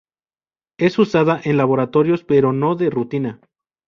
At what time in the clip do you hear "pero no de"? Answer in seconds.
2.23-2.89